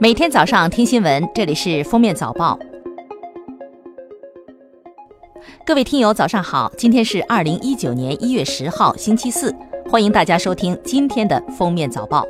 [0.00, 2.56] 每天早上听新闻，这里是封面早报。
[5.66, 6.70] 各位听友，早上好！
[6.78, 9.52] 今天是二零一九年一月十号，星期四，
[9.90, 12.24] 欢迎大家收听今天的封面早报。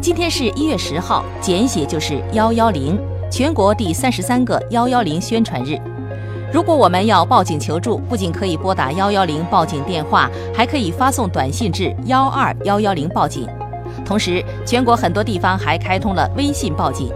[0.00, 2.98] 今天是一月十号，简写就是幺幺零，
[3.30, 5.76] 全国第三十三个幺幺零宣传日。
[6.50, 13.46] 如果我们要报警求助，不仅可以拨打幺幺零报警电话，还可以发送短信至幺二幺幺零报警。
[14.04, 17.10] 同时，全国很多地方还开通了微信报警。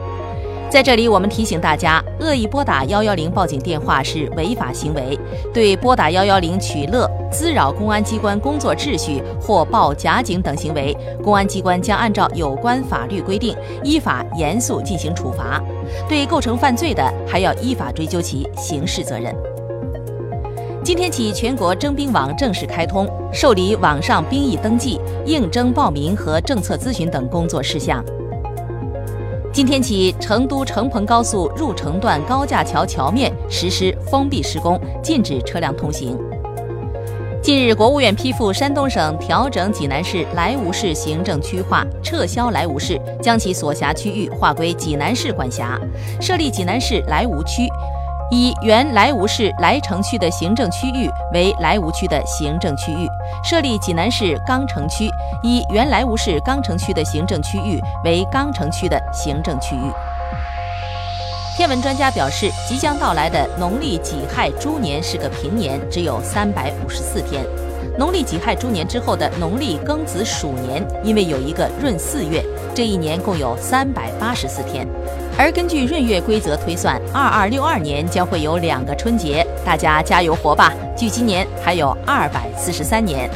[0.71, 5.19] 在这里，我们提醒大家，恶意拨打幺幺零报警电话是违法行为。
[5.53, 15.63] 对拨打幺幺零取乐、滋扰公安机关工作秩序或报假警等行为，公安机关将按照有关法律规定，依法严肃进行处罚。
[16.09, 19.52] 对构成犯罪的，还要依法追究其刑事责任。
[20.85, 28.05] 今天起，全国征兵网正式开通，受理网上兵役登记、应征报名和政策咨询等工作事项。
[29.53, 36.19] 今天起，成都成彭高速入城段高架桥桥面实施封闭施工，禁止车辆通行。
[37.41, 45.81] 近日，国务院批复山东省调整济南市莱芜市行政区划，撤销莱芜市，将其所辖区域划归济南市管辖，
[46.21, 47.69] 设立济南市莱芜区。
[48.33, 53.07] 以原莱芜市莱城区的行政区域为莱芜区的行政区域，
[53.45, 55.07] 设立济南市钢城区；
[55.43, 59.93] 以原莱芜市钢城区的行政区域为钢城区的行政区域。
[61.59, 67.45] 天文专家表示，即将到来的农历己亥猪年是个平年，只有三百五十四天。
[67.99, 72.43] 农历己亥猪年之后的农历庚子鼠年，因为有一个闰四月，
[72.75, 74.89] 这一年共有三百八十四天。
[75.39, 80.73] 而根据闰月规则推算，二二六二年将会有两个春节，大家加油活吧！
[80.97, 83.29] 距今年还有二百四十三年。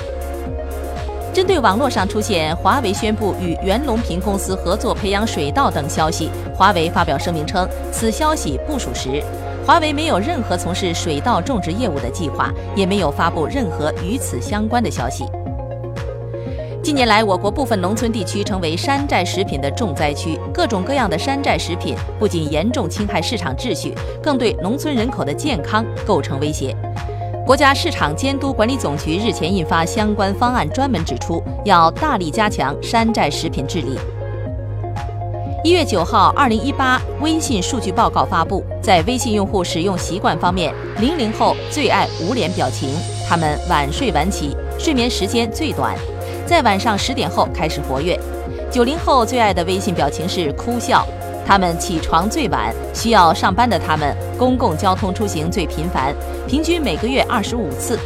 [1.33, 9.23] 针对网络上出现华为宣布与袁隆平公司合作培养水稻等消息，华为发表声明称，此消息不属实，
[9.67, 15.25] 华为没有任何从事水稻种植业务的计划，也没有发布任何与此相关的消息。
[16.87, 20.39] 近年来，我国部分农村地区成为山寨食品的重灾区。
[20.55, 23.93] 各种各样的山寨食品不仅严重侵害市场秩序，
[24.23, 26.77] 更对农村人口的健康构成威胁。
[27.45, 33.99] 国家市场监督管理总局日前印发相关方案，专门指出要大力加强山寨食品治理。
[35.65, 42.91] 一月九号，二零一八微信数据报告发布，在微信用户使用习惯方面，零零后最爱捂脸表情，
[43.29, 45.97] 他们晚睡晚起，睡眠时间最短。
[46.47, 48.19] 在晚上十点后开始活跃。
[48.71, 51.05] 九零后最爱的微信表情是哭笑，
[51.45, 56.15] 他们起床最晚，需要上班的他们公共交通出行最频繁，
[56.47, 57.99] 平均每个月二十五次。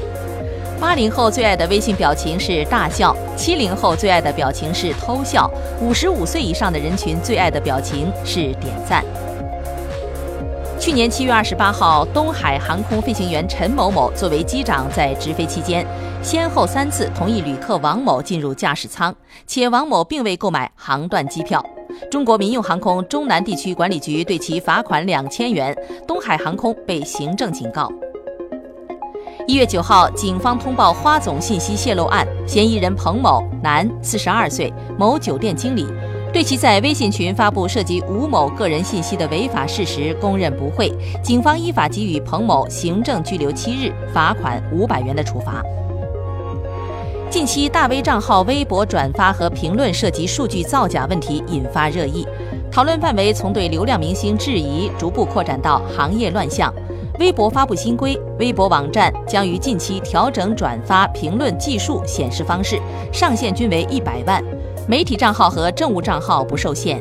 [0.80, 9.04] 八零后最爱的微信表情是大笑，七零后最爱的表情是偷笑，五十五岁以上的人群最爱的表情是点赞。
[10.80, 15.86] 去年七月二十八号，东海航空飞行员陈某某作为机长，在执飞期间，
[16.22, 19.14] 先后三次同意旅客王某进入驾驶舱，
[19.46, 21.62] 且王某并未购买航段机票。
[22.10, 25.76] 中国民用航空中南地区管理局对其罚款两千元，
[26.08, 27.92] 东海航空被行政警告。
[29.46, 35.86] 一月九号，警方通报花总信息泄露案，嫌疑人彭某，男，四十二岁，某酒店经理。
[36.32, 40.92] 对其在微信群发布涉及吴某个人信息的违法事实供认不讳，
[41.24, 45.60] 警方依法给予彭某行政拘留七日、罚款五百元的处罚。
[47.28, 52.24] 近期大 V 账号微博转发和评论涉及数据造假问题引发热议，
[52.70, 56.72] 讨论范围从对流量明星质疑逐步扩展到行业乱象。
[57.18, 62.80] 微博发布新规，微博网站将于近期调整转发、评论计数显示方式，
[63.12, 64.42] 上限均为一百万。
[64.90, 67.00] 媒体账号和政务账号不受限。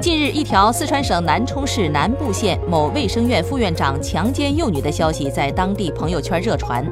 [0.00, 6.86] 近日，一条四川省南充市南部县某卫生院副院长强奸幼女的消息在当地朋友圈热传。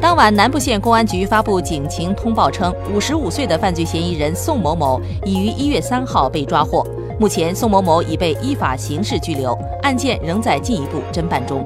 [0.00, 6.84] 当晚，南部县公安局发布警情通报称，五十五岁的犯罪嫌疑人宋某某已于一月三号被抓获。
[7.20, 11.64] 目前，宋某某已被依法刑事拘留，案件仍在进一步侦办中。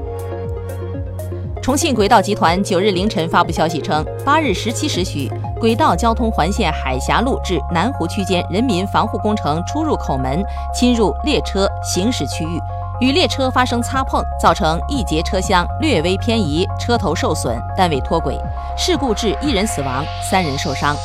[1.63, 5.31] 重庆轨道集团九日凌晨发布消息称，八日十七时许。
[5.63, 10.45] 轨道交通环线海峡路至南湖区间人民防护工程出入口门
[10.75, 12.61] 侵入列车行驶区域，
[13.01, 18.37] 与列车发生擦碰，造成一节车厢略微偏移，车头受损，但未脱轨。
[18.77, 20.97] 事故致一人死亡，三人受伤。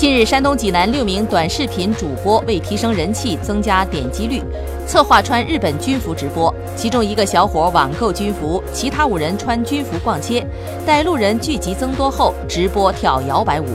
[0.00, 4.42] 近日，山东济南六名短视频主播为提升人气、增加点击率，
[4.86, 6.50] 策划穿日本军服直播。
[6.74, 10.42] 其中一个小伙网购军服，其他五人穿军服逛街。
[10.86, 13.66] 待路人聚集增多后，直播跳摇摆舞。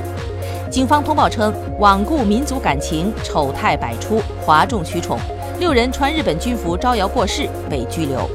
[0.72, 5.20] 警方通报称，罔顾民族感情，丑态百出，哗众取宠，
[5.60, 8.28] 六人穿日本军服招摇过市，被拘留。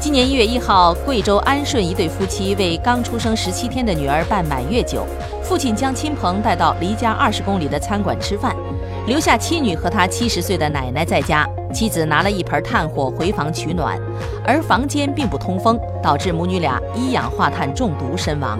[0.00, 5.04] 今年一月一号，贵州安顺一对夫妻为刚出生十七天的女儿办满月酒，
[5.42, 8.54] 父亲将亲朋带到离家二十公里的餐馆吃饭，
[9.08, 11.44] 留下妻女和他七十岁的奶奶在家。
[11.74, 13.98] 妻子拿了一盆炭火回房取暖，
[14.44, 18.58] 而房间并不通风，导致母女俩一氧化碳中毒身亡。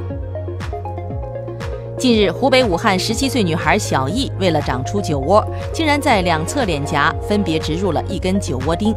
[1.97, 8.93] 近日，湖北武汉十七岁女孩小易为了长出酒窝，竟然在两侧脸颊分别植入了一根酒窝钉。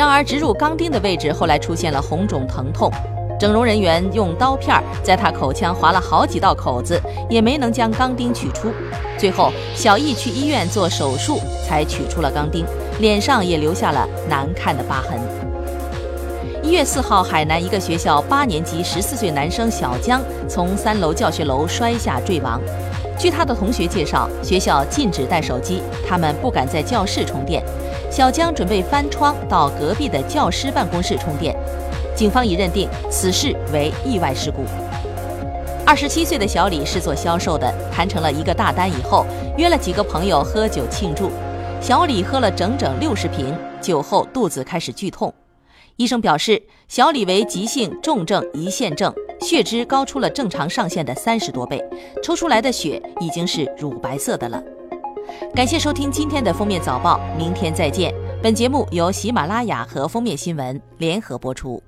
[0.00, 2.90] 然而，植入钢钉的位置后来出现了红肿疼痛，
[3.38, 6.98] 整容人员用刀片在他口腔划了好几道口子，
[7.28, 8.72] 也没能将钢钉取出。
[9.18, 11.38] 最后，小易去医院做手术
[11.68, 12.64] 才取出了钢钉，
[12.98, 15.20] 脸上也留下了难看的疤痕。
[16.62, 22.58] 一月四号，海南一个学校八年级十四岁男生小江从三楼教学楼摔下坠亡。
[23.20, 27.62] 据他的同学介绍，学校禁止带手机，他们不敢在教室充电。
[28.10, 31.54] 小江准备翻窗到隔壁的教师办公室充电。
[32.16, 34.64] 警方已认定此事为意外事故。
[35.86, 39.26] 二十七岁的小李是做销售的，谈成了一个大单以后，
[39.58, 41.30] 约了几个朋友喝酒庆祝。
[41.78, 45.30] 小李喝了整整六十瓶酒后，肚子开始剧痛。
[45.96, 49.12] 医生表示，小李为急性重症胰腺症。
[49.40, 51.82] 血脂高出了正常上限的三十多倍，
[52.22, 54.62] 抽出来的血已经是乳白色的了。
[55.54, 58.12] 感谢收听今天的封面早报，明天再见。
[58.42, 61.82] 本节目由喜马拉雅和封面新闻联合播出。